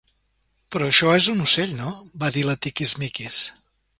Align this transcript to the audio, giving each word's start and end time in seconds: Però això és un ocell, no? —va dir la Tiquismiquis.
Però 0.75 0.87
això 0.93 1.11
és 1.17 1.27
un 1.33 1.43
ocell, 1.43 1.75
no? 1.81 1.93
—va 2.23 2.31
dir 2.39 2.45
la 2.47 2.57
Tiquismiquis. 2.67 3.41